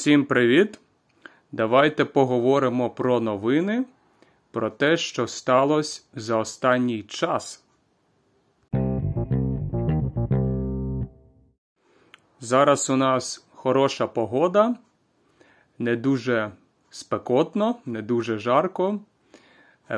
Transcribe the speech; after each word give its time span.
Всім 0.00 0.24
привіт! 0.24 0.80
Давайте 1.52 2.04
поговоримо 2.04 2.90
про 2.90 3.20
новини, 3.20 3.84
про 4.50 4.70
те, 4.70 4.96
що 4.96 5.26
сталося 5.26 6.02
за 6.14 6.36
останній 6.36 7.02
час. 7.02 7.64
Зараз 12.40 12.90
у 12.90 12.96
нас 12.96 13.46
хороша 13.54 14.06
погода, 14.06 14.76
не 15.78 15.96
дуже 15.96 16.52
спекотно, 16.90 17.76
не 17.86 18.02
дуже 18.02 18.38
жарко, 18.38 19.00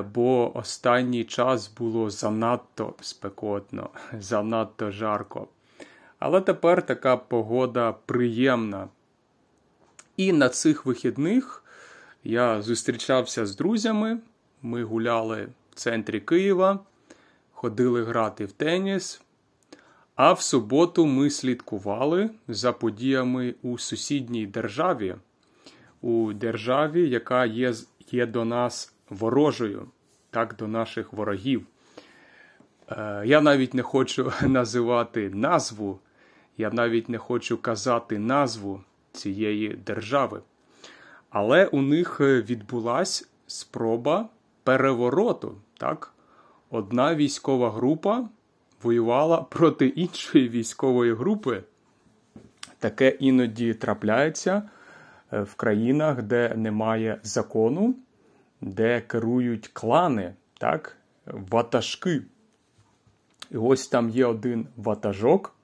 бо 0.00 0.58
останній 0.58 1.24
час 1.24 1.70
було 1.78 2.10
занадто 2.10 2.94
спекотно, 3.00 3.90
занадто 4.18 4.90
жарко. 4.90 5.48
Але 6.18 6.40
тепер 6.40 6.86
така 6.86 7.16
погода 7.16 7.92
приємна. 7.92 8.88
І 10.16 10.32
на 10.32 10.48
цих 10.48 10.86
вихідних 10.86 11.64
я 12.24 12.62
зустрічався 12.62 13.46
з 13.46 13.56
друзями. 13.56 14.18
Ми 14.62 14.84
гуляли 14.84 15.48
в 15.70 15.74
центрі 15.74 16.20
Києва, 16.20 16.78
ходили 17.52 18.04
грати 18.04 18.44
в 18.44 18.52
теніс. 18.52 19.22
А 20.14 20.32
в 20.32 20.40
суботу 20.40 21.06
ми 21.06 21.30
слідкували 21.30 22.30
за 22.48 22.72
подіями 22.72 23.54
у 23.62 23.78
сусідній 23.78 24.46
державі, 24.46 25.14
у 26.00 26.32
державі, 26.32 27.08
яка 27.08 27.44
є 27.44 27.74
є 28.10 28.26
до 28.26 28.44
нас 28.44 28.91
ворожою, 29.12 29.88
так 30.30 30.56
до 30.58 30.68
наших 30.68 31.12
ворогів. 31.12 31.66
Е, 32.90 33.22
Я 33.26 33.40
навіть 33.40 33.74
не 33.74 33.82
хочу 33.82 34.32
називати 34.42 35.30
назву, 35.30 35.98
я 36.58 36.70
навіть 36.70 37.08
не 37.08 37.18
хочу 37.18 37.58
казати 37.58 38.18
назву 38.18 38.80
цієї 39.12 39.68
держави. 39.68 40.40
Але 41.30 41.66
у 41.66 41.82
них 41.82 42.20
е, 42.20 42.42
відбулася 42.42 43.26
спроба 43.46 44.28
перевороту. 44.64 45.54
Так? 45.78 46.12
Одна 46.70 47.14
військова 47.14 47.70
група 47.70 48.28
воювала 48.82 49.42
проти 49.42 49.86
іншої 49.86 50.48
військової 50.48 51.14
групи. 51.14 51.62
Таке 52.78 53.08
іноді 53.08 53.74
трапляється 53.74 54.62
е, 55.32 55.42
в 55.42 55.54
країнах, 55.54 56.22
де 56.22 56.54
немає 56.56 57.20
закону, 57.22 57.94
де 58.62 59.00
керують 59.00 59.68
клани, 59.68 60.34
так? 60.58 60.96
ватажки. 61.26 62.22
І 63.50 63.56
ось 63.56 63.88
там 63.88 64.10
є 64.10 64.26
один 64.26 64.66
ватажок, 64.76 65.54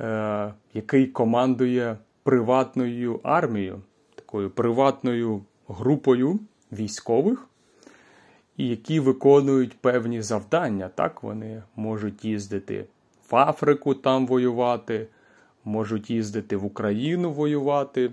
е, 0.00 0.54
який 0.74 1.06
командує 1.06 1.96
приватною 2.22 3.20
армією, 3.22 3.82
такою 4.14 4.50
приватною 4.50 5.44
групою 5.68 6.40
військових, 6.72 7.48
які 8.56 9.00
виконують 9.00 9.80
певні 9.80 10.22
завдання. 10.22 10.88
Так, 10.88 11.22
Вони 11.22 11.62
можуть 11.76 12.24
їздити 12.24 12.86
в 13.30 13.36
Африку 13.36 13.94
там 13.94 14.26
воювати, 14.26 15.06
можуть 15.64 16.10
їздити 16.10 16.56
в 16.56 16.64
Україну 16.64 17.32
воювати. 17.32 18.12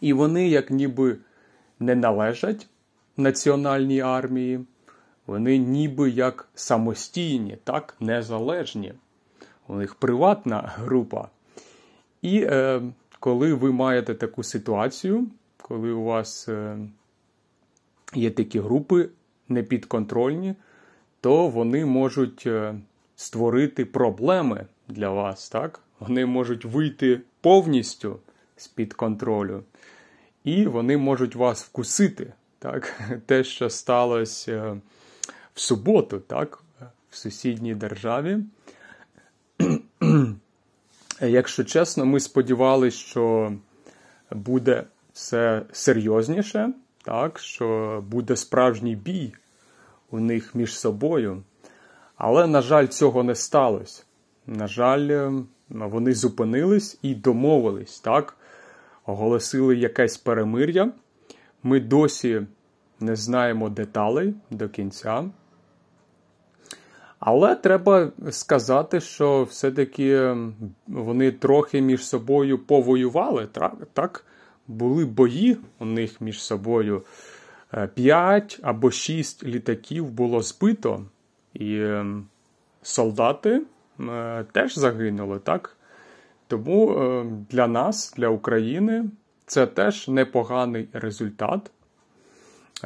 І 0.00 0.12
вони, 0.12 0.48
як 0.48 0.70
ніби 0.70 1.16
не 1.80 1.94
належать 1.94 2.66
національній 3.16 4.00
армії, 4.00 4.60
вони 5.26 5.58
ніби 5.58 6.10
як 6.10 6.48
самостійні, 6.54 7.58
так, 7.64 7.96
незалежні. 8.00 8.92
У 9.68 9.74
них 9.74 9.94
приватна 9.94 10.72
група. 10.76 11.28
І 12.22 12.40
е, 12.40 12.82
коли 13.20 13.54
ви 13.54 13.72
маєте 13.72 14.14
таку 14.14 14.42
ситуацію, 14.42 15.26
коли 15.62 15.92
у 15.92 16.04
вас 16.04 16.48
е, 16.48 16.78
є 18.14 18.30
такі 18.30 18.60
групи 18.60 19.08
непідконтрольні, 19.48 20.54
то 21.20 21.48
вони 21.48 21.86
можуть 21.86 22.42
е, 22.46 22.74
створити 23.16 23.84
проблеми 23.84 24.66
для 24.88 25.10
вас. 25.10 25.48
так? 25.48 25.80
Вони 26.00 26.26
можуть 26.26 26.64
вийти 26.64 27.20
повністю 27.40 28.18
з-під 28.56 28.94
контролю, 28.94 29.62
і 30.44 30.66
вони 30.66 30.96
можуть 30.96 31.34
вас 31.34 31.64
вкусити. 31.64 32.32
так? 32.58 33.00
Те, 33.26 33.44
що 33.44 33.70
сталося 33.70 34.52
е, 34.52 34.80
в 35.54 35.60
суботу, 35.60 36.18
так? 36.18 36.64
в 37.14 37.16
сусідній 37.16 37.74
державі. 37.74 38.38
Якщо 41.20 41.64
чесно, 41.64 42.06
ми 42.06 42.20
сподівалися, 42.20 42.98
що 42.98 43.52
буде 44.30 44.84
все 45.12 45.62
серйозніше, 45.72 46.72
так, 47.04 47.38
що 47.38 48.00
буде 48.08 48.36
справжній 48.36 48.96
бій 48.96 49.34
у 50.10 50.20
них 50.20 50.54
між 50.54 50.78
собою. 50.78 51.42
Але, 52.16 52.46
на 52.46 52.62
жаль, 52.62 52.86
цього 52.86 53.22
не 53.22 53.34
сталося. 53.34 54.02
На 54.46 54.66
жаль, 54.66 55.08
е, 55.08 55.32
вони 55.68 56.14
зупинились 56.14 56.98
і 57.02 57.14
домовились, 57.14 58.00
так? 58.00 58.36
Оголосили 59.06 59.76
якесь 59.76 60.16
перемир'я. 60.16 60.92
Ми 61.62 61.80
досі 61.80 62.46
не 63.00 63.16
знаємо 63.16 63.68
деталей 63.68 64.34
до 64.50 64.68
кінця. 64.68 65.24
Але 67.18 67.54
треба 67.54 68.12
сказати, 68.30 69.00
що 69.00 69.42
все-таки 69.42 70.36
вони 70.86 71.32
трохи 71.32 71.80
між 71.80 72.06
собою 72.06 72.58
повоювали. 72.58 73.48
Так? 73.92 74.24
Були 74.68 75.04
бої 75.04 75.56
у 75.78 75.84
них 75.84 76.20
між 76.20 76.42
собою. 76.42 77.02
Е, 77.74 77.86
п'ять 77.94 78.60
або 78.62 78.90
шість 78.90 79.44
літаків 79.44 80.10
було 80.10 80.42
збито, 80.42 81.04
і 81.54 81.86
солдати 82.82 83.62
е, 84.00 84.44
теж 84.52 84.78
загинули. 84.78 85.38
так? 85.38 85.76
Тому 86.48 86.92
е, 86.92 87.26
для 87.50 87.66
нас, 87.66 88.14
для 88.16 88.28
України, 88.28 89.04
це 89.46 89.66
теж 89.66 90.08
непоганий 90.08 90.88
результат. 90.92 91.70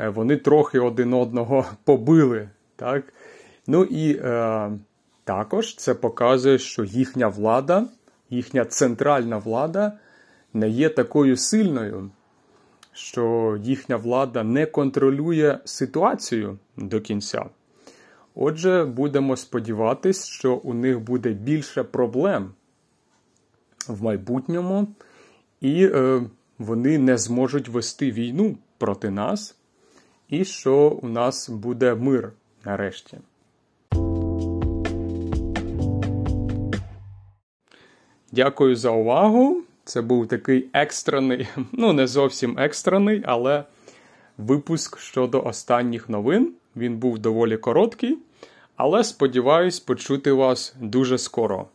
Вони 0.07 0.37
трохи 0.37 0.79
один 0.79 1.15
одного 1.15 1.67
побили. 1.85 2.49
так? 2.77 3.13
Ну 3.67 3.85
і 3.85 4.17
е, 4.17 4.71
також 5.25 5.77
це 5.77 5.95
показує, 5.95 6.59
що 6.59 6.85
їхня 6.85 7.29
влада, 7.29 7.87
їхня 8.31 8.65
центральна 8.65 9.39
влада 9.39 9.93
не 10.55 10.69
є 10.69 10.89
такою 10.89 11.37
сильною, 11.37 12.11
що 12.93 13.57
їхня 13.63 13.97
влада 13.97 14.43
не 14.43 14.67
контролює 14.67 15.59
ситуацію 15.65 16.59
до 16.77 17.01
кінця. 17.01 17.45
Отже, 18.35 18.85
будемо 18.85 19.37
сподіватись, 19.37 20.27
що 20.27 20.55
у 20.55 20.75
них 20.75 21.01
буде 21.01 21.31
більше 21.31 21.83
проблем 21.83 22.51
в 23.89 24.03
майбутньому, 24.03 24.89
і 25.61 25.85
е, 25.85 26.23
вони 26.59 26.99
не 26.99 27.19
зможуть 27.19 27.69
вести 27.69 28.11
війну 28.11 28.57
проти 28.79 29.11
нас, 29.11 29.57
і 30.29 30.45
що 30.45 30.99
у 31.03 31.09
нас 31.09 31.49
буде 31.49 31.95
мир 31.95 32.33
нарешті. 32.65 33.19
Дякую 38.33 38.77
за 38.77 38.91
увагу. 38.91 39.63
Це 39.85 40.03
був 40.03 40.29
такий 40.29 40.69
екстрений, 40.73 41.49
ну 41.73 41.93
не 41.93 42.07
зовсім 42.07 42.59
екстрений, 42.59 43.23
але 43.27 43.65
випуск 44.39 44.99
щодо 44.99 45.43
останніх 45.45 46.09
новин. 46.09 46.53
Він 46.77 46.97
був 46.97 47.19
доволі 47.19 47.57
короткий, 47.57 48.19
але 48.77 49.05
сподіваюсь 49.05 49.81
почути 49.81 50.33
вас 50.33 50.75
дуже 50.81 51.19
скоро. 51.19 51.67